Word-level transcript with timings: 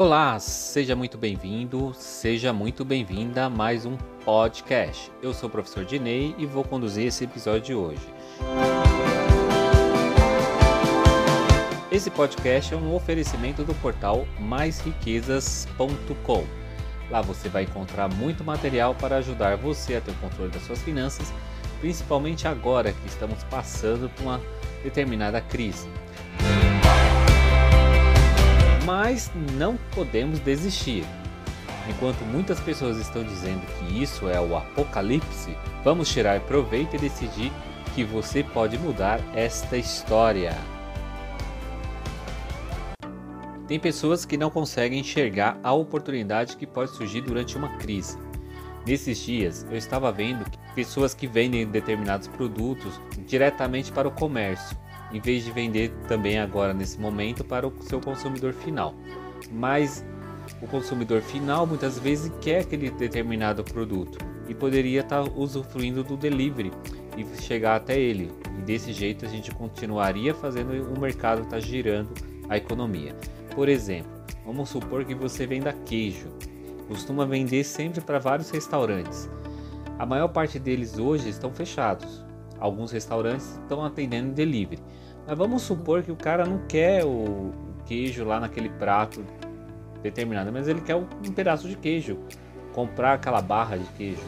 Olá, 0.00 0.40
seja 0.40 0.96
muito 0.96 1.18
bem-vindo, 1.18 1.92
seja 1.92 2.54
muito 2.54 2.86
bem-vinda 2.86 3.44
a 3.44 3.50
mais 3.50 3.84
um 3.84 3.98
podcast. 4.24 5.12
Eu 5.20 5.34
sou 5.34 5.46
o 5.46 5.52
professor 5.52 5.84
Dinei 5.84 6.34
e 6.38 6.46
vou 6.46 6.64
conduzir 6.64 7.08
esse 7.08 7.24
episódio 7.24 7.60
de 7.60 7.74
hoje. 7.74 8.00
Esse 11.92 12.10
podcast 12.10 12.72
é 12.72 12.76
um 12.78 12.94
oferecimento 12.94 13.62
do 13.62 13.74
portal 13.74 14.26
maisriquezas.com. 14.38 16.46
Lá 17.10 17.20
você 17.20 17.50
vai 17.50 17.64
encontrar 17.64 18.08
muito 18.08 18.42
material 18.42 18.94
para 18.94 19.16
ajudar 19.16 19.58
você 19.58 19.96
a 19.96 20.00
ter 20.00 20.12
o 20.12 20.14
controle 20.14 20.50
das 20.50 20.62
suas 20.62 20.80
finanças, 20.80 21.30
principalmente 21.78 22.48
agora 22.48 22.90
que 22.90 23.06
estamos 23.06 23.44
passando 23.44 24.08
por 24.08 24.22
uma 24.22 24.40
determinada 24.82 25.42
crise 25.42 25.86
mas 28.90 29.30
não 29.56 29.76
podemos 29.94 30.40
desistir. 30.40 31.04
Enquanto 31.88 32.22
muitas 32.24 32.58
pessoas 32.58 32.96
estão 32.98 33.22
dizendo 33.22 33.64
que 33.78 34.02
isso 34.02 34.28
é 34.28 34.40
o 34.40 34.56
apocalipse, 34.56 35.56
vamos 35.84 36.12
tirar 36.12 36.40
proveito 36.40 36.96
e 36.96 36.98
decidir 36.98 37.52
que 37.94 38.02
você 38.02 38.42
pode 38.42 38.76
mudar 38.78 39.20
esta 39.32 39.76
história. 39.76 40.56
Tem 43.68 43.78
pessoas 43.78 44.24
que 44.24 44.36
não 44.36 44.50
conseguem 44.50 44.98
enxergar 44.98 45.56
a 45.62 45.72
oportunidade 45.72 46.56
que 46.56 46.66
pode 46.66 46.90
surgir 46.90 47.20
durante 47.20 47.56
uma 47.56 47.76
crise. 47.76 48.18
Nesses 48.84 49.18
dias, 49.18 49.64
eu 49.70 49.76
estava 49.76 50.10
vendo 50.10 50.44
pessoas 50.74 51.14
que 51.14 51.28
vendem 51.28 51.64
determinados 51.64 52.26
produtos 52.26 53.00
diretamente 53.24 53.92
para 53.92 54.08
o 54.08 54.10
comércio 54.10 54.76
em 55.12 55.20
vez 55.20 55.44
de 55.44 55.50
vender 55.50 55.92
também 56.06 56.38
agora 56.38 56.72
nesse 56.72 56.98
momento 57.00 57.44
para 57.44 57.66
o 57.66 57.72
seu 57.82 58.00
consumidor 58.00 58.52
final. 58.52 58.94
Mas 59.50 60.04
o 60.60 60.66
consumidor 60.66 61.20
final 61.20 61.66
muitas 61.66 61.98
vezes 61.98 62.32
quer 62.40 62.60
aquele 62.60 62.90
determinado 62.90 63.64
produto 63.64 64.18
e 64.48 64.54
poderia 64.54 65.00
estar 65.00 65.22
usufruindo 65.22 66.02
do 66.02 66.16
delivery 66.16 66.72
e 67.16 67.42
chegar 67.42 67.76
até 67.76 67.98
ele. 67.98 68.32
E 68.58 68.62
desse 68.62 68.92
jeito 68.92 69.24
a 69.24 69.28
gente 69.28 69.50
continuaria 69.52 70.34
fazendo 70.34 70.72
o 70.94 71.00
mercado 71.00 71.42
estar 71.42 71.56
tá 71.56 71.60
girando 71.60 72.12
a 72.48 72.56
economia. 72.56 73.14
Por 73.54 73.68
exemplo, 73.68 74.10
vamos 74.44 74.68
supor 74.68 75.04
que 75.04 75.14
você 75.14 75.46
venda 75.46 75.72
queijo. 75.72 76.28
Costuma 76.88 77.24
vender 77.24 77.62
sempre 77.62 78.00
para 78.00 78.18
vários 78.18 78.50
restaurantes. 78.50 79.30
A 79.98 80.04
maior 80.04 80.28
parte 80.28 80.58
deles 80.58 80.98
hoje 80.98 81.28
estão 81.28 81.52
fechados. 81.52 82.24
Alguns 82.60 82.92
restaurantes 82.92 83.58
estão 83.62 83.84
atendendo 83.84 84.32
delivery. 84.32 84.82
Mas 85.26 85.36
vamos 85.36 85.62
supor 85.62 86.02
que 86.02 86.12
o 86.12 86.16
cara 86.16 86.44
não 86.44 86.58
quer 86.66 87.04
o 87.04 87.50
queijo 87.86 88.24
lá 88.24 88.38
naquele 88.38 88.68
prato 88.68 89.24
determinado, 90.02 90.52
mas 90.52 90.68
ele 90.68 90.80
quer 90.80 90.96
um 90.96 91.32
pedaço 91.34 91.68
de 91.68 91.76
queijo, 91.76 92.18
comprar 92.72 93.14
aquela 93.14 93.40
barra 93.40 93.76
de 93.76 93.86
queijo. 93.96 94.22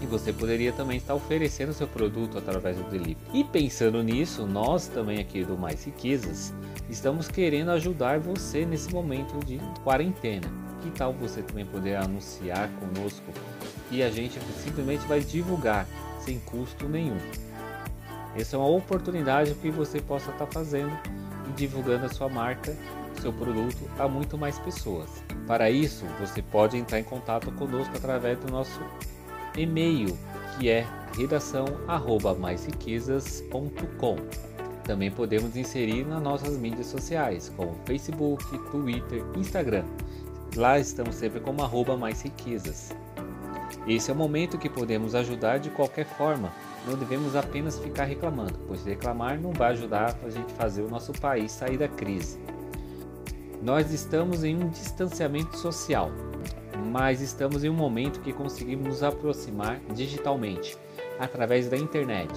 E 0.00 0.06
você 0.06 0.32
poderia 0.32 0.72
também 0.72 0.96
estar 0.96 1.14
oferecendo 1.14 1.74
seu 1.74 1.86
produto 1.86 2.38
através 2.38 2.76
do 2.76 2.84
delivery. 2.84 3.18
E 3.34 3.44
pensando 3.44 4.02
nisso, 4.02 4.46
nós 4.46 4.88
também 4.88 5.18
aqui 5.18 5.44
do 5.44 5.58
Mais 5.58 5.84
Riquezas 5.84 6.54
estamos 6.88 7.28
querendo 7.28 7.70
ajudar 7.72 8.18
você 8.18 8.64
nesse 8.64 8.90
momento 8.92 9.38
de 9.44 9.60
quarentena. 9.84 10.48
Que 10.80 10.90
tal 10.90 11.12
você 11.12 11.42
também 11.42 11.66
poder 11.66 11.96
anunciar 11.96 12.70
conosco 12.80 13.26
e 13.90 14.02
a 14.02 14.10
gente 14.10 14.38
simplesmente 14.64 15.06
vai 15.06 15.20
divulgar 15.20 15.86
sem 16.30 16.38
custo 16.38 16.88
nenhum. 16.88 17.18
Essa 18.36 18.54
é 18.54 18.58
uma 18.58 18.68
oportunidade 18.68 19.52
que 19.54 19.68
você 19.70 20.00
possa 20.00 20.30
estar 20.30 20.46
fazendo 20.46 20.96
e 21.48 21.52
divulgando 21.52 22.06
a 22.06 22.08
sua 22.08 22.28
marca, 22.28 22.76
seu 23.20 23.32
produto 23.32 23.90
a 23.98 24.06
muito 24.06 24.38
mais 24.38 24.56
pessoas. 24.60 25.10
Para 25.48 25.68
isso, 25.68 26.04
você 26.20 26.40
pode 26.40 26.76
entrar 26.76 27.00
em 27.00 27.04
contato 27.04 27.50
conosco 27.52 27.96
através 27.96 28.38
do 28.38 28.52
nosso 28.52 28.80
e-mail, 29.56 30.16
que 30.56 30.70
é 30.70 30.86
redação@maisriquezas.com. 31.18 34.16
Também 34.84 35.10
podemos 35.10 35.56
inserir 35.56 36.06
nas 36.06 36.22
nossas 36.22 36.56
mídias 36.56 36.86
sociais, 36.86 37.52
como 37.56 37.74
Facebook, 37.84 38.44
Twitter, 38.70 39.24
Instagram. 39.36 39.84
Lá 40.54 40.78
estamos 40.78 41.16
sempre 41.16 41.40
como 41.40 41.62
arroba 41.62 41.96
mais 41.96 42.22
riquezas. 42.22 42.92
Esse 43.86 44.10
é 44.10 44.14
o 44.14 44.16
momento 44.16 44.58
que 44.58 44.68
podemos 44.68 45.14
ajudar 45.14 45.58
de 45.58 45.70
qualquer 45.70 46.06
forma. 46.06 46.52
Não 46.86 46.96
devemos 46.96 47.36
apenas 47.36 47.78
ficar 47.78 48.04
reclamando, 48.04 48.58
pois 48.66 48.84
reclamar 48.84 49.40
não 49.40 49.52
vai 49.52 49.72
ajudar 49.72 50.16
a 50.24 50.30
gente 50.30 50.52
fazer 50.54 50.82
o 50.82 50.88
nosso 50.88 51.12
país 51.12 51.52
sair 51.52 51.76
da 51.76 51.88
crise. 51.88 52.38
Nós 53.62 53.92
estamos 53.92 54.42
em 54.42 54.56
um 54.56 54.68
distanciamento 54.68 55.56
social, 55.58 56.10
mas 56.90 57.20
estamos 57.20 57.62
em 57.62 57.68
um 57.68 57.74
momento 57.74 58.20
que 58.20 58.32
conseguimos 58.32 58.86
nos 58.86 59.02
aproximar 59.02 59.80
digitalmente, 59.94 60.78
através 61.18 61.68
da 61.68 61.76
internet. 61.76 62.32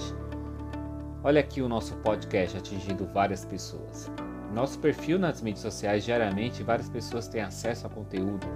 Olha 1.22 1.40
aqui 1.40 1.62
o 1.62 1.68
nosso 1.68 1.94
podcast 1.96 2.58
atingindo 2.58 3.06
várias 3.06 3.44
pessoas. 3.46 4.10
Nosso 4.54 4.78
perfil 4.78 5.18
nas 5.18 5.42
mídias 5.42 5.62
sociais 5.62 6.04
diariamente 6.04 6.62
várias 6.62 6.88
pessoas 6.88 7.26
têm 7.26 7.40
acesso 7.40 7.88
a 7.88 7.90
conteúdo 7.90 8.46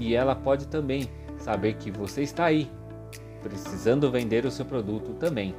e 0.00 0.14
ela 0.14 0.34
pode 0.34 0.66
também 0.66 1.10
saber 1.38 1.74
que 1.74 1.90
você 1.90 2.22
está 2.22 2.46
aí, 2.46 2.70
precisando 3.42 4.10
vender 4.10 4.46
o 4.46 4.50
seu 4.50 4.64
produto 4.64 5.12
também. 5.14 5.54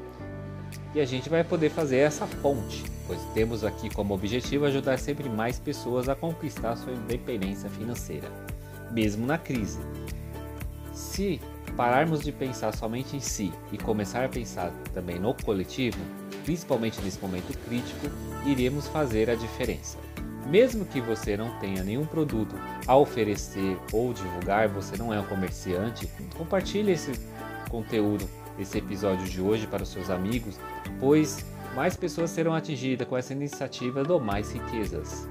E 0.96 1.00
a 1.00 1.06
gente 1.06 1.30
vai 1.30 1.44
poder 1.44 1.70
fazer 1.70 1.98
essa 1.98 2.26
ponte, 2.42 2.84
pois 3.06 3.22
temos 3.36 3.64
aqui 3.64 3.88
como 3.88 4.16
objetivo 4.16 4.66
ajudar 4.66 4.98
sempre 4.98 5.30
mais 5.30 5.60
pessoas 5.60 6.10
a 6.10 6.16
conquistar 6.16 6.76
sua 6.76 6.94
independência 6.94 7.70
financeira, 7.70 8.28
mesmo 8.92 9.28
na 9.28 9.38
crise. 9.38 9.80
Se 10.92 11.40
pararmos 11.78 12.22
de 12.22 12.32
pensar 12.32 12.76
somente 12.76 13.16
em 13.16 13.20
si 13.20 13.54
e 13.72 13.78
começar 13.78 14.26
a 14.26 14.30
pensar 14.30 14.72
também 14.92 15.20
no 15.20 15.36
coletivo, 15.36 16.00
principalmente 16.44 17.02
nesse 17.02 17.20
momento 17.20 17.58
crítico, 17.66 18.08
iremos 18.46 18.88
fazer 18.88 19.30
a 19.30 19.36
diferença. 19.36 19.98
Mesmo 20.48 20.86
que 20.86 21.00
você 21.00 21.38
não 21.38 21.58
tenha 21.60 21.84
nenhum 21.84 22.06
produto 22.06 22.56
a 22.86 22.96
oferecer 22.98 23.78
ou 23.92 24.14
divulgar, 24.14 24.68
você 24.68 24.98
não 24.98 25.14
é 25.14 25.20
um 25.20 25.26
comerciante, 25.26 26.10
compartilhe 26.38 26.92
esse 26.92 27.14
conteúdo, 27.70 28.30
esse 28.60 28.78
episódio 28.78 29.26
de 29.26 29.42
hoje 29.42 29.66
para 29.66 29.84
os 29.84 29.90
seus 29.90 30.10
amigos, 30.10 30.60
pois 31.00 31.46
mais 31.76 31.96
pessoas 31.96 32.30
serão 32.30 32.54
atingidas 32.54 33.08
com 33.08 33.18
essa 33.18 33.34
iniciativa 33.34 34.04
do 34.04 34.20
Mais 34.20 34.52
Riquezas. 34.52 35.28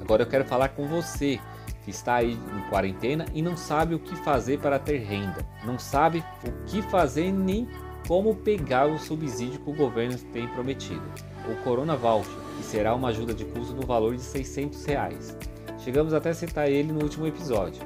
Agora 0.00 0.22
eu 0.22 0.26
quero 0.26 0.44
falar 0.44 0.70
com 0.70 0.86
você 0.88 1.38
que 1.84 1.90
está 1.90 2.16
aí 2.16 2.32
em 2.32 2.70
quarentena 2.70 3.26
e 3.34 3.42
não 3.42 3.56
sabe 3.56 3.94
o 3.94 3.98
que 3.98 4.16
fazer 4.16 4.58
para 4.58 4.78
ter 4.78 4.98
renda, 4.98 5.46
não 5.64 5.78
sabe 5.78 6.24
o 6.44 6.52
que 6.66 6.82
fazer 6.82 7.30
nem 7.30 7.68
como 8.08 8.34
pegar 8.34 8.86
o 8.86 8.98
subsídio 8.98 9.60
que 9.60 9.70
o 9.70 9.76
governo 9.76 10.18
tem 10.32 10.48
prometido, 10.48 11.02
o 11.46 11.62
Corona 11.62 11.94
Voucher 11.94 12.48
que 12.56 12.64
será 12.64 12.94
uma 12.94 13.08
ajuda 13.08 13.34
de 13.34 13.44
custo 13.44 13.74
no 13.74 13.86
valor 13.86 14.16
de 14.16 14.22
600 14.22 14.84
reais. 14.86 15.36
Chegamos 15.78 16.14
até 16.14 16.30
a 16.30 16.34
citar 16.34 16.68
ele 16.68 16.90
no 16.90 17.02
último 17.02 17.26
episódio, 17.26 17.82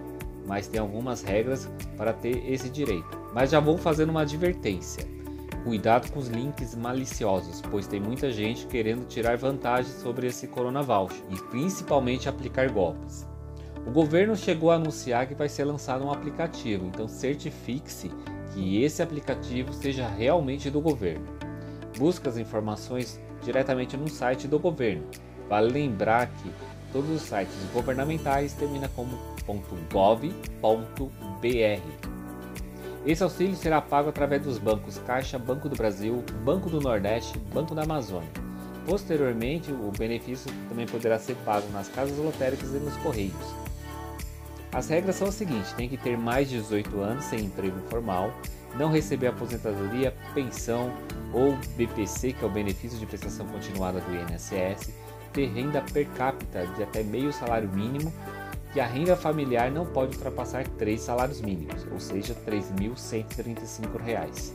mas 0.46 0.68
tem 0.68 0.80
algumas 0.80 1.22
regras 1.22 1.68
para 1.96 2.12
ter 2.12 2.50
esse 2.50 2.70
direito. 2.70 3.18
Mas 3.34 3.50
já 3.50 3.60
vou 3.60 3.76
fazendo 3.76 4.10
uma 4.10 4.22
advertência. 4.22 5.04
Cuidado 5.64 6.10
com 6.10 6.20
os 6.20 6.28
links 6.28 6.74
maliciosos, 6.74 7.60
pois 7.70 7.86
tem 7.86 8.00
muita 8.00 8.32
gente 8.32 8.66
querendo 8.66 9.06
tirar 9.06 9.36
vantagem 9.36 9.92
sobre 9.92 10.28
esse 10.28 10.46
Corona 10.46 10.82
Voucher 10.82 11.22
e 11.30 11.36
principalmente 11.50 12.28
aplicar 12.28 12.70
golpes. 12.70 13.26
O 13.86 13.90
governo 13.90 14.36
chegou 14.36 14.70
a 14.70 14.76
anunciar 14.76 15.26
que 15.26 15.34
vai 15.34 15.48
ser 15.48 15.64
lançado 15.64 16.04
um 16.04 16.12
aplicativo, 16.12 16.86
então 16.86 17.08
certifique-se 17.08 18.10
que 18.52 18.82
esse 18.82 19.02
aplicativo 19.02 19.72
seja 19.72 20.06
realmente 20.06 20.70
do 20.70 20.80
governo. 20.80 21.26
Busque 21.98 22.28
as 22.28 22.36
informações 22.36 23.20
diretamente 23.42 23.96
no 23.96 24.08
site 24.08 24.46
do 24.48 24.58
governo. 24.58 25.06
Vale 25.48 25.72
lembrar 25.72 26.28
que 26.28 26.50
todos 26.92 27.10
os 27.10 27.22
sites 27.22 27.54
governamentais 27.72 28.52
terminam 28.52 28.88
como 28.94 29.18
.gov.br. 29.90 30.62
Esse 33.04 33.22
auxílio 33.22 33.56
será 33.56 33.80
pago 33.80 34.10
através 34.10 34.42
dos 34.42 34.58
bancos 34.58 34.98
Caixa, 34.98 35.38
Banco 35.38 35.68
do 35.68 35.74
Brasil, 35.74 36.22
Banco 36.44 36.70
do 36.70 36.80
Nordeste, 36.80 37.36
Banco 37.52 37.74
da 37.74 37.82
Amazônia. 37.82 38.30
Posteriormente, 38.86 39.72
o 39.72 39.90
benefício 39.96 40.52
também 40.68 40.86
poderá 40.86 41.18
ser 41.18 41.34
pago 41.44 41.68
nas 41.72 41.88
casas 41.88 42.16
lotéricas 42.16 42.70
e 42.70 42.78
nos 42.78 42.96
correios. 42.98 43.34
As 44.72 44.88
regras 44.88 45.16
são 45.16 45.28
as 45.28 45.34
seguintes: 45.34 45.72
tem 45.72 45.88
que 45.88 45.96
ter 45.96 46.16
mais 46.16 46.48
de 46.48 46.56
18 46.58 47.00
anos 47.00 47.24
sem 47.24 47.40
emprego 47.40 47.78
formal, 47.88 48.32
não 48.76 48.90
receber 48.90 49.26
aposentadoria, 49.28 50.14
pensão 50.34 50.92
ou 51.32 51.56
BPC, 51.76 52.32
que 52.32 52.44
é 52.44 52.46
o 52.46 52.50
benefício 52.50 52.98
de 52.98 53.06
prestação 53.06 53.46
continuada 53.46 54.00
do 54.00 54.14
INSS, 54.14 54.90
ter 55.32 55.46
renda 55.52 55.82
per 55.92 56.06
capita 56.10 56.66
de 56.66 56.82
até 56.82 57.02
meio 57.02 57.32
salário 57.32 57.68
mínimo 57.68 58.12
e 58.74 58.80
a 58.80 58.86
renda 58.86 59.14
familiar 59.14 59.70
não 59.70 59.84
pode 59.84 60.16
ultrapassar 60.16 60.66
três 60.66 61.02
salários 61.02 61.42
mínimos, 61.42 61.86
ou 61.92 62.00
seja, 62.00 62.34
R$ 62.46 62.58
3.135. 62.58 64.52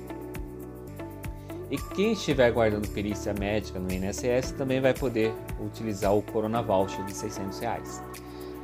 E 1.69 1.77
quem 1.93 2.13
estiver 2.13 2.51
guardando 2.51 2.87
perícia 2.89 3.33
médica 3.33 3.77
no 3.77 3.91
INSS 3.91 4.53
também 4.57 4.79
vai 4.81 4.93
poder 4.93 5.33
utilizar 5.59 6.15
o 6.15 6.21
Corona 6.21 6.63
Voucher 6.63 7.03
de 7.05 7.13
600 7.13 7.59
reais. 7.59 8.01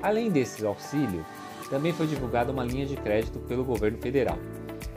Além 0.04 0.30
desse 0.30 0.66
auxílio, 0.66 1.26
também 1.70 1.94
foi 1.94 2.06
divulgada 2.06 2.52
uma 2.52 2.66
linha 2.66 2.86
de 2.86 2.98
crédito 2.98 3.40
pelo 3.40 3.64
governo 3.64 3.98
federal 4.00 4.38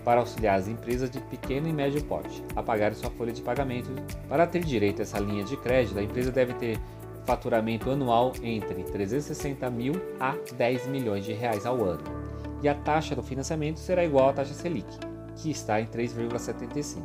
para 0.05 0.21
auxiliar 0.21 0.59
as 0.59 0.67
empresas 0.67 1.09
de 1.09 1.21
pequeno 1.21 1.69
e 1.69 1.73
médio 1.73 2.03
porte 2.05 2.43
a 2.55 2.63
pagar 2.63 2.93
sua 2.95 3.11
folha 3.11 3.33
de 3.33 3.41
pagamento. 3.41 3.89
Para 4.29 4.47
ter 4.47 4.65
direito 4.65 5.01
a 5.01 5.03
essa 5.03 5.19
linha 5.21 5.45
de 5.45 5.57
crédito, 5.57 5.99
a 5.99 6.03
empresa 6.03 6.33
deve 6.33 6.55
ter 6.55 6.79
faturamento 7.25 7.91
anual 7.91 8.33
entre 8.43 8.83
360 8.83 9.69
mil 9.71 9.95
a 10.19 10.35
10 10.57 10.89
milhões 10.89 11.25
de 11.25 11.33
reais 11.33 11.65
ao 11.65 11.85
ano. 11.85 12.03
E 12.63 12.69
a 12.69 12.75
taxa 12.75 13.15
do 13.15 13.23
financiamento 13.23 13.79
será 13.79 14.05
igual 14.05 14.29
à 14.29 14.33
taxa 14.33 14.55
Selic, 14.55 14.87
que 15.37 15.51
está 15.51 15.81
em 15.81 15.87
3,75. 15.87 17.03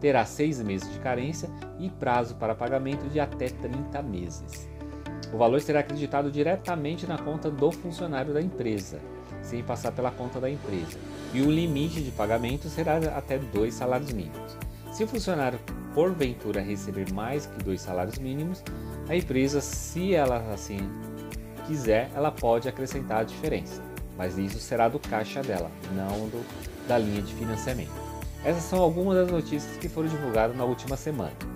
Terá 0.00 0.24
seis 0.24 0.62
meses 0.62 0.90
de 0.92 0.98
carência 0.98 1.48
e 1.78 1.90
prazo 1.90 2.36
para 2.36 2.54
pagamento 2.54 3.08
de 3.08 3.20
até 3.20 3.48
30 3.48 4.02
meses. 4.02 4.73
O 5.32 5.36
valor 5.36 5.60
será 5.60 5.80
acreditado 5.80 6.30
diretamente 6.30 7.06
na 7.06 7.18
conta 7.18 7.50
do 7.50 7.70
funcionário 7.72 8.32
da 8.32 8.40
empresa, 8.40 9.00
sem 9.42 9.62
passar 9.62 9.92
pela 9.92 10.10
conta 10.10 10.40
da 10.40 10.50
empresa, 10.50 10.98
e 11.32 11.42
o 11.42 11.50
limite 11.50 12.00
de 12.00 12.10
pagamento 12.10 12.68
será 12.68 12.98
até 13.16 13.38
dois 13.38 13.74
salários 13.74 14.12
mínimos. 14.12 14.56
Se 14.92 15.02
o 15.02 15.08
funcionário 15.08 15.58
porventura 15.94 16.60
receber 16.60 17.12
mais 17.12 17.46
que 17.46 17.62
dois 17.62 17.80
salários 17.80 18.18
mínimos, 18.18 18.62
a 19.08 19.16
empresa, 19.16 19.60
se 19.60 20.14
ela 20.14 20.38
assim 20.52 20.78
quiser, 21.66 22.10
ela 22.14 22.30
pode 22.30 22.68
acrescentar 22.68 23.20
a 23.20 23.24
diferença, 23.24 23.82
mas 24.16 24.36
isso 24.38 24.58
será 24.58 24.88
do 24.88 24.98
caixa 24.98 25.42
dela, 25.42 25.70
não 25.94 26.28
do, 26.28 26.44
da 26.86 26.98
linha 26.98 27.22
de 27.22 27.34
financiamento. 27.34 27.92
Essas 28.44 28.64
são 28.64 28.80
algumas 28.80 29.16
das 29.16 29.30
notícias 29.30 29.76
que 29.78 29.88
foram 29.88 30.08
divulgadas 30.08 30.56
na 30.56 30.64
última 30.64 30.96
semana. 30.96 31.53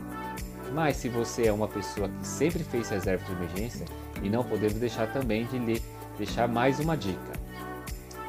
Mas 0.73 0.97
se 0.97 1.09
você 1.09 1.47
é 1.47 1.53
uma 1.53 1.69
pessoa 1.69 2.09
que 2.09 2.27
sempre 2.27 2.63
fez 2.63 2.89
reserva 2.89 3.25
de 3.25 3.33
emergência 3.33 3.87
e 4.23 4.29
não 4.29 4.45
podemos 4.45 4.79
deixar 4.79 5.13
também 5.13 5.47
de 5.47 5.59
lhe 5.59 5.83
deixar 6.17 6.49
mais 6.49 6.81
uma 6.81 6.97
dica. 6.97 7.33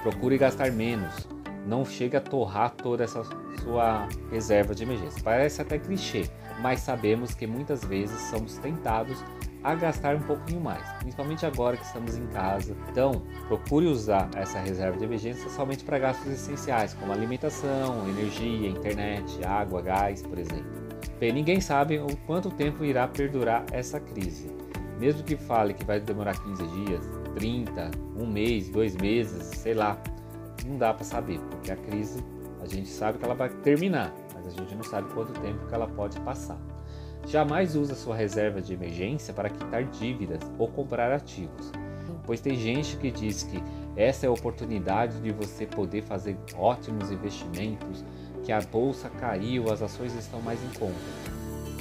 Procure 0.02 0.38
gastar 0.38 0.72
menos. 0.72 1.28
Não 1.66 1.84
chega 1.84 2.20
a 2.20 2.22
torrar 2.22 2.72
toda 2.72 3.04
essa 3.04 3.24
sua 3.62 4.08
reserva 4.32 4.74
de 4.74 4.84
emergência. 4.84 5.22
Parece 5.24 5.62
até 5.62 5.78
clichê, 5.78 6.30
mas 6.62 6.80
sabemos 6.80 7.34
que 7.34 7.46
muitas 7.46 7.84
vezes 7.84 8.20
somos 8.30 8.58
tentados 8.58 9.24
a 9.62 9.76
gastar 9.76 10.16
um 10.16 10.22
pouquinho 10.22 10.62
mais, 10.62 10.82
principalmente 11.00 11.46
agora 11.46 11.76
que 11.76 11.84
estamos 11.84 12.18
em 12.18 12.26
casa. 12.28 12.76
Então, 12.90 13.22
procure 13.48 13.88
usar 13.88 14.30
essa 14.36 14.60
reserva 14.60 14.98
de 14.98 15.04
emergência 15.04 15.50
somente 15.50 15.84
para 15.84 16.00
gastos 16.00 16.32
essenciais, 16.32 16.94
como 16.94 17.12
alimentação, 17.12 18.08
energia, 18.08 18.70
internet, 18.70 19.44
água, 19.46 19.82
gás, 19.82 20.22
por 20.22 20.40
exemplo. 20.40 20.89
Bem, 21.20 21.34
ninguém 21.34 21.60
sabe 21.60 22.00
o 22.00 22.16
quanto 22.26 22.50
tempo 22.50 22.86
irá 22.86 23.06
perdurar 23.06 23.66
essa 23.74 24.00
crise. 24.00 24.50
Mesmo 24.98 25.22
que 25.22 25.36
fale 25.36 25.74
que 25.74 25.84
vai 25.84 26.00
demorar 26.00 26.42
15 26.42 26.68
dias, 26.86 27.10
30, 27.36 27.92
um 28.16 28.26
mês, 28.26 28.70
dois 28.70 28.96
meses, 28.96 29.44
sei 29.58 29.74
lá, 29.74 30.02
não 30.66 30.78
dá 30.78 30.94
para 30.94 31.04
saber, 31.04 31.40
porque 31.50 31.74
a 31.74 31.76
crise 31.76 32.24
a 32.62 32.66
gente 32.68 32.88
sabe 32.88 33.18
que 33.18 33.26
ela 33.26 33.36
vai 33.36 33.50
terminar, 33.50 34.14
mas 34.34 34.48
a 34.48 34.50
gente 34.50 34.74
não 34.76 34.84
sabe 34.84 35.14
quanto 35.14 35.34
tempo 35.42 35.68
que 35.68 35.76
ela 35.76 35.88
pode 35.88 36.18
passar. 36.22 36.58
Jamais 37.28 37.76
use 37.76 37.92
a 37.92 37.96
sua 37.96 38.16
reserva 38.16 38.62
de 38.62 38.74
emergência 38.74 39.34
para 39.34 39.50
quitar 39.50 39.84
dívidas 39.84 40.40
ou 40.58 40.70
comprar 40.70 41.12
ativos, 41.12 41.70
pois 42.26 42.40
tem 42.40 42.56
gente 42.56 42.96
que 42.96 43.12
diz 43.12 43.44
que 43.44 43.62
essa 43.98 44.26
é 44.26 44.30
a 44.30 44.32
oportunidade 44.32 45.20
de 45.20 45.32
você 45.32 45.66
poder 45.66 46.02
fazer 46.02 46.38
ótimos 46.56 47.12
investimentos, 47.12 48.06
que 48.50 48.54
a 48.54 48.62
bolsa 48.62 49.12
caiu, 49.12 49.72
as 49.72 49.80
ações 49.80 50.12
estão 50.16 50.42
mais 50.42 50.60
em 50.64 50.80
conta. 50.80 50.96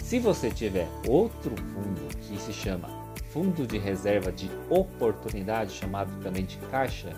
Se 0.03 0.19
você 0.19 0.50
tiver 0.50 0.87
outro 1.06 1.55
fundo 1.56 2.15
que 2.20 2.38
se 2.38 2.53
chama 2.53 2.91
Fundo 3.32 3.67
de 3.67 3.79
Reserva 3.79 4.31
de 4.31 4.50
Oportunidade, 4.69 5.73
chamado 5.73 6.12
também 6.23 6.44
de 6.44 6.59
caixa, 6.70 7.09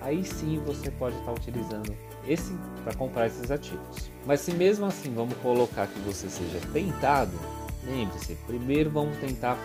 aí 0.00 0.24
sim 0.24 0.58
você 0.64 0.90
pode 0.90 1.18
estar 1.18 1.32
utilizando 1.32 1.94
esse 2.26 2.54
para 2.82 2.94
comprar 2.94 3.26
esses 3.26 3.50
ativos. 3.50 4.10
Mas 4.24 4.40
se 4.40 4.52
mesmo 4.52 4.86
assim 4.86 5.12
vamos 5.12 5.36
colocar 5.42 5.86
que 5.86 6.00
você 6.00 6.30
seja 6.30 6.58
tentado, 6.72 7.38
lembre-se, 7.86 8.36
primeiro 8.46 8.88
vamos 8.88 9.18
tentar 9.18 9.58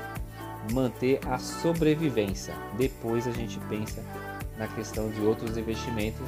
manter 0.73 1.21
a 1.25 1.37
sobrevivência. 1.37 2.53
Depois 2.77 3.25
a 3.25 3.31
gente 3.31 3.57
pensa 3.69 4.03
na 4.57 4.67
questão 4.67 5.09
de 5.09 5.21
outros 5.21 5.55
investimentos 5.55 6.27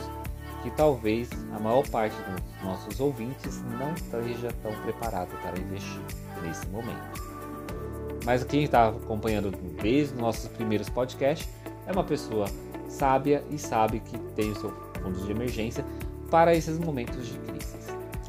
que 0.61 0.69
talvez 0.71 1.29
a 1.53 1.59
maior 1.59 1.87
parte 1.87 2.15
dos 2.15 2.63
nossos 2.63 2.99
ouvintes 2.99 3.61
não 3.79 3.93
esteja 3.93 4.49
tão 4.61 4.71
preparado 4.81 5.29
para 5.41 5.59
investir 5.59 6.01
nesse 6.43 6.67
momento. 6.67 7.31
Mas 8.25 8.43
quem 8.43 8.63
está 8.63 8.89
acompanhando 8.89 9.51
desde 9.81 10.13
os 10.13 10.19
nossos 10.19 10.47
primeiros 10.49 10.89
podcasts 10.89 11.49
é 11.87 11.91
uma 11.91 12.03
pessoa 12.03 12.45
sábia 12.87 13.43
e 13.49 13.57
sabe 13.57 13.99
que 13.99 14.17
tem 14.35 14.51
o 14.51 14.55
seu 14.55 14.71
fundo 15.01 15.19
de 15.25 15.31
emergência 15.31 15.83
para 16.29 16.53
esses 16.53 16.77
momentos 16.77 17.27
de 17.27 17.37
crise. 17.39 17.75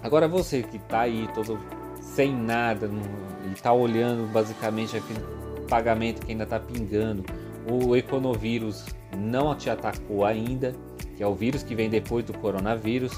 Agora 0.03 0.27
você 0.27 0.63
que 0.63 0.77
está 0.77 1.03
aí 1.03 1.29
todo 1.35 1.59
sem 2.01 2.35
nada 2.35 2.91
e 3.47 3.53
está 3.53 3.73
olhando 3.73 4.31
basicamente 4.33 4.97
aquele 4.97 5.21
pagamento 5.69 6.25
que 6.25 6.33
ainda 6.33 6.45
está 6.45 6.59
pingando, 6.59 7.25
o 7.71 7.95
econovírus 7.95 8.85
não 9.17 9.55
te 9.55 9.71
atacou 9.71 10.25
ainda, 10.25 10.75
que 11.23 11.25
é 11.25 11.29
o 11.29 11.37
vírus 11.37 11.63
que 11.63 11.77
vem 11.77 11.89
depois 11.89 12.25
do 12.25 12.37
coronavírus, 12.37 13.13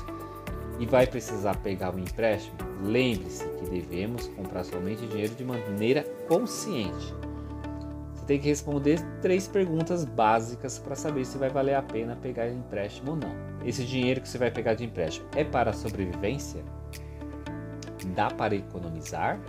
e 0.79 0.85
vai 0.85 1.07
precisar 1.07 1.57
pegar 1.57 1.95
um 1.95 1.99
empréstimo, 1.99 2.55
lembre-se 2.83 3.49
que 3.49 3.65
devemos 3.65 4.27
comprar 4.29 4.63
somente 4.63 5.07
dinheiro 5.07 5.35
de 5.35 5.43
maneira 5.43 6.05
consciente. 6.29 7.15
Você 8.15 8.27
tem 8.27 8.39
que 8.39 8.47
responder 8.47 9.01
três 9.23 9.49
perguntas 9.49 10.05
básicas 10.05 10.79
para 10.79 10.95
saber 10.95 11.25
se 11.25 11.39
vai 11.39 11.49
valer 11.49 11.77
a 11.77 11.81
pena 11.81 12.15
pegar 12.15 12.47
empréstimo 12.47 13.13
ou 13.13 13.17
não. 13.17 13.35
Esse 13.65 13.83
dinheiro 13.87 14.21
que 14.21 14.29
você 14.29 14.37
vai 14.37 14.51
pegar 14.51 14.75
de 14.75 14.85
empréstimo 14.85 15.27
é 15.35 15.43
para 15.43 15.71
a 15.71 15.73
sobrevivência? 15.73 16.63
Dá 18.15 18.29
para 18.29 18.55
economizar? 18.55 19.41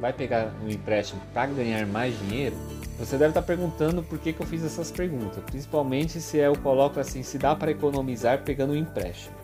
Vai 0.00 0.12
pegar 0.12 0.52
um 0.64 0.68
empréstimo 0.68 1.20
para 1.32 1.52
ganhar 1.52 1.86
mais 1.86 2.18
dinheiro? 2.18 2.56
Você 3.00 3.16
deve 3.16 3.30
estar 3.30 3.40
perguntando 3.40 4.02
por 4.02 4.18
que, 4.18 4.30
que 4.30 4.42
eu 4.42 4.46
fiz 4.46 4.62
essas 4.62 4.90
perguntas, 4.90 5.42
principalmente 5.44 6.20
se 6.20 6.36
eu 6.36 6.54
coloco 6.58 7.00
assim, 7.00 7.22
se 7.22 7.38
dá 7.38 7.56
para 7.56 7.70
economizar 7.70 8.42
pegando 8.44 8.74
um 8.74 8.76
empréstimo. 8.76 9.34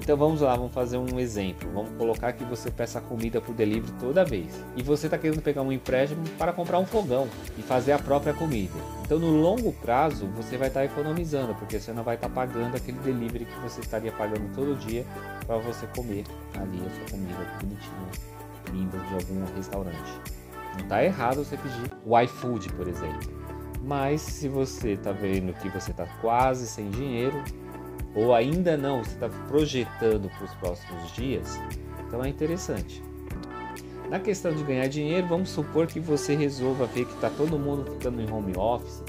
Então 0.00 0.16
vamos 0.16 0.40
lá, 0.40 0.56
vamos 0.56 0.72
fazer 0.72 0.96
um 0.96 1.20
exemplo. 1.20 1.70
Vamos 1.74 1.90
colocar 1.98 2.32
que 2.32 2.42
você 2.44 2.70
peça 2.70 2.98
comida 2.98 3.38
por 3.38 3.54
delivery 3.54 3.92
toda 4.00 4.24
vez 4.24 4.46
e 4.74 4.82
você 4.82 5.08
está 5.08 5.18
querendo 5.18 5.42
pegar 5.42 5.60
um 5.60 5.70
empréstimo 5.70 6.24
para 6.38 6.54
comprar 6.54 6.78
um 6.78 6.86
fogão 6.86 7.28
e 7.58 7.62
fazer 7.62 7.92
a 7.92 7.98
própria 7.98 8.32
comida. 8.32 8.72
Então 9.04 9.18
no 9.18 9.42
longo 9.42 9.74
prazo 9.74 10.26
você 10.28 10.56
vai 10.56 10.68
estar 10.68 10.84
economizando 10.84 11.54
porque 11.56 11.78
você 11.78 11.92
não 11.92 12.02
vai 12.02 12.14
estar 12.14 12.30
pagando 12.30 12.76
aquele 12.76 12.98
delivery 13.00 13.44
que 13.44 13.60
você 13.60 13.80
estaria 13.80 14.12
pagando 14.12 14.54
todo 14.54 14.74
dia 14.74 15.04
para 15.46 15.58
você 15.58 15.86
comer 15.88 16.24
ali 16.54 16.80
a 16.86 16.90
sua 16.90 17.10
comida 17.10 17.34
bonitinha, 17.60 18.10
vinda 18.72 18.96
de 18.96 19.14
algum 19.14 19.54
restaurante. 19.54 20.45
Não 20.76 20.84
está 20.84 21.04
errado 21.04 21.44
você 21.44 21.56
pedir 21.56 21.90
o 22.04 22.18
iFood, 22.20 22.68
por 22.74 22.86
exemplo. 22.88 23.36
Mas 23.82 24.20
se 24.20 24.48
você 24.48 24.92
está 24.92 25.12
vendo 25.12 25.52
que 25.54 25.68
você 25.68 25.90
está 25.90 26.06
quase 26.20 26.66
sem 26.66 26.90
dinheiro, 26.90 27.42
ou 28.14 28.34
ainda 28.34 28.76
não, 28.76 29.04
você 29.04 29.12
está 29.12 29.28
projetando 29.48 30.28
para 30.30 30.44
os 30.44 30.54
próximos 30.54 31.12
dias, 31.12 31.60
então 32.06 32.24
é 32.24 32.28
interessante. 32.28 33.02
Na 34.10 34.20
questão 34.20 34.54
de 34.54 34.62
ganhar 34.62 34.86
dinheiro, 34.88 35.26
vamos 35.26 35.50
supor 35.50 35.86
que 35.86 35.98
você 35.98 36.34
resolva 36.34 36.86
ver 36.86 37.04
que 37.04 37.14
está 37.14 37.28
todo 37.28 37.58
mundo 37.58 37.90
ficando 37.92 38.20
em 38.20 38.30
home 38.30 38.56
office 38.56 39.02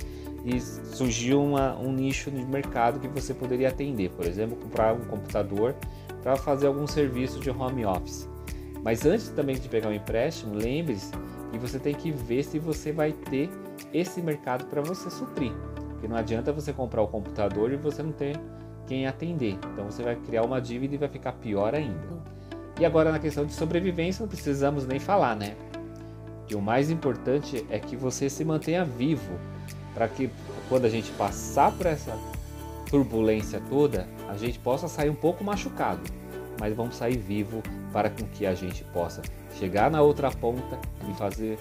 e 0.43 0.59
surgiu 0.59 1.43
uma, 1.43 1.77
um 1.77 1.91
nicho 1.91 2.31
de 2.31 2.43
mercado 2.45 2.99
que 2.99 3.07
você 3.07 3.33
poderia 3.33 3.69
atender, 3.69 4.09
por 4.11 4.25
exemplo, 4.25 4.57
comprar 4.57 4.93
um 4.93 5.01
computador 5.01 5.75
para 6.23 6.35
fazer 6.35 6.67
algum 6.67 6.87
serviço 6.87 7.39
de 7.39 7.49
home 7.49 7.85
office. 7.85 8.27
Mas 8.83 9.05
antes 9.05 9.29
também 9.29 9.55
de 9.55 9.67
pegar 9.67 9.89
um 9.89 9.93
empréstimo, 9.93 10.55
lembre-se 10.55 11.11
e 11.53 11.57
você 11.57 11.79
tem 11.79 11.93
que 11.93 12.11
ver 12.11 12.43
se 12.43 12.59
você 12.59 12.91
vai 12.91 13.11
ter 13.11 13.49
esse 13.93 14.21
mercado 14.21 14.65
para 14.65 14.81
você 14.81 15.09
suprir. 15.09 15.51
Porque 15.91 16.07
não 16.07 16.17
adianta 16.17 16.51
você 16.51 16.73
comprar 16.73 17.01
o 17.01 17.07
computador 17.07 17.71
e 17.71 17.75
você 17.75 18.03
não 18.03 18.11
ter 18.11 18.39
quem 18.85 19.07
atender. 19.07 19.57
Então 19.73 19.85
você 19.85 20.03
vai 20.03 20.15
criar 20.15 20.43
uma 20.43 20.61
dívida 20.61 20.95
e 20.95 20.97
vai 20.97 21.09
ficar 21.09 21.33
pior 21.33 21.73
ainda. 21.73 22.17
E 22.79 22.85
agora 22.85 23.11
na 23.11 23.19
questão 23.19 23.45
de 23.45 23.53
sobrevivência 23.53 24.21
não 24.21 24.29
precisamos 24.29 24.85
nem 24.85 24.99
falar, 24.99 25.35
né? 25.35 25.55
Que 26.45 26.55
o 26.55 26.61
mais 26.61 26.89
importante 26.89 27.65
é 27.69 27.79
que 27.79 27.95
você 27.95 28.29
se 28.29 28.45
mantenha 28.45 28.85
vivo 28.85 29.33
para 29.93 30.07
que 30.07 30.29
quando 30.69 30.85
a 30.85 30.89
gente 30.89 31.11
passar 31.13 31.71
por 31.71 31.87
essa 31.87 32.15
turbulência 32.89 33.61
toda, 33.69 34.07
a 34.29 34.37
gente 34.37 34.59
possa 34.59 34.87
sair 34.87 35.09
um 35.09 35.15
pouco 35.15 35.43
machucado, 35.43 36.01
mas 36.59 36.75
vamos 36.75 36.95
sair 36.95 37.17
vivo 37.17 37.61
para 37.91 38.09
que 38.09 38.45
a 38.45 38.53
gente 38.53 38.83
possa 38.85 39.21
chegar 39.57 39.89
na 39.89 40.01
outra 40.01 40.29
ponta 40.31 40.79
e 41.09 41.13
fazer 41.15 41.57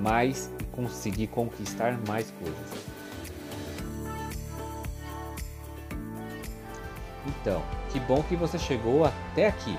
mais 0.00 0.52
e 0.60 0.64
conseguir 0.64 1.26
conquistar 1.28 1.98
mais 2.06 2.30
coisas. 2.32 2.96
Então, 7.26 7.62
que 7.90 7.98
bom 8.00 8.22
que 8.22 8.36
você 8.36 8.58
chegou 8.58 9.04
até 9.04 9.48
aqui 9.48 9.76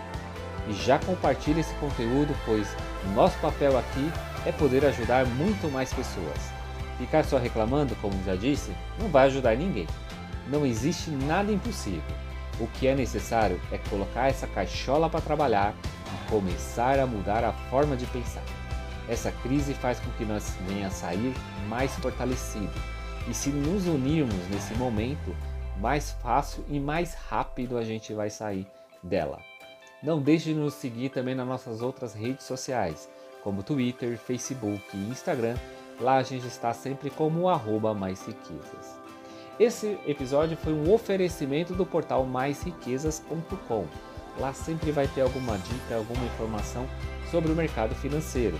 e 0.67 0.74
já 0.74 1.00
compartilhe 1.00 1.62
esse 1.62 1.74
conteúdo, 1.75 2.36
pois 2.46 2.67
nosso 3.15 3.38
papel 3.39 3.77
aqui 3.77 4.12
é 4.46 4.51
poder 4.51 4.86
ajudar 4.86 5.25
muito 5.25 5.72
mais 5.72 5.93
pessoas. 5.93 6.51
Ficar 6.98 7.24
só 7.24 7.38
reclamando, 7.38 7.96
como 7.98 8.22
já 8.25 8.36
disse, 8.36 8.72
não 9.00 9.07
vai 9.07 9.27
ajudar 9.27 9.55
ninguém. 9.55 9.88
Não 10.50 10.65
existe 10.65 11.10
nada 11.10 11.51
impossível. 11.51 12.01
O 12.59 12.67
que 12.67 12.87
é 12.87 12.95
necessário 12.95 13.61
é 13.71 13.77
colocar 13.77 14.29
essa 14.29 14.47
caixola 14.47 15.09
para 15.09 15.21
trabalhar 15.21 15.75
e 16.07 16.29
começar 16.29 16.99
a 16.99 17.05
mudar 17.05 17.43
a 17.43 17.53
forma 17.53 17.95
de 17.95 18.05
pensar. 18.07 18.43
Essa 19.07 19.31
crise 19.31 19.73
faz 19.73 19.99
com 19.99 20.11
que 20.11 20.25
nós 20.25 20.57
venha 20.67 20.87
a 20.87 20.91
sair 20.91 21.33
mais 21.67 21.93
fortalecido. 21.95 22.73
E 23.29 23.33
se 23.33 23.49
nos 23.49 23.87
unirmos 23.87 24.47
nesse 24.49 24.73
momento, 24.73 25.35
mais 25.79 26.11
fácil 26.21 26.63
e 26.67 26.79
mais 26.79 27.13
rápido 27.13 27.77
a 27.77 27.83
gente 27.83 28.13
vai 28.13 28.29
sair 28.29 28.67
dela. 29.03 29.39
Não 30.01 30.21
deixe 30.21 30.53
de 30.53 30.59
nos 30.59 30.73
seguir 30.73 31.09
também 31.09 31.35
nas 31.35 31.47
nossas 31.47 31.81
outras 31.81 32.13
redes 32.13 32.45
sociais, 32.45 33.09
como 33.43 33.63
Twitter, 33.63 34.17
Facebook 34.17 34.83
e 34.93 35.09
Instagram. 35.09 35.55
Lá 35.99 36.17
a 36.17 36.23
gente 36.23 36.47
está 36.47 36.73
sempre 36.73 37.09
como 37.09 37.49
arroba 37.49 37.93
mais 37.93 38.25
riquezas. 38.25 39.06
Esse 39.59 39.97
episódio 40.05 40.55
foi 40.55 40.71
um 40.71 40.91
oferecimento 40.93 41.73
do 41.73 41.85
portal 41.85 42.23
maisriquezas.com. 42.25 43.85
Lá 44.39 44.53
sempre 44.53 44.91
vai 44.91 45.07
ter 45.07 45.21
alguma 45.21 45.57
dica, 45.57 45.95
alguma 45.95 46.23
informação 46.25 46.87
sobre 47.31 47.51
o 47.51 47.55
mercado 47.55 47.95
financeiro. 47.95 48.59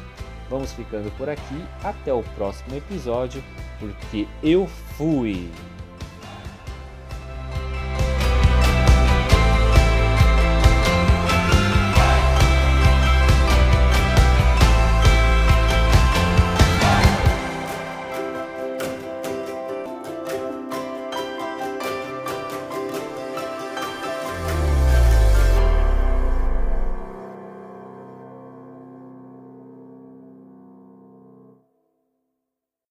Vamos 0.50 0.74
ficando 0.74 1.12
por 1.18 1.30
aqui, 1.30 1.63
até 1.84 2.12
o 2.12 2.24
próximo 2.36 2.75
episódio, 2.75 3.44
porque 3.80 4.27
eu 4.42 4.66
fui! 4.66 5.51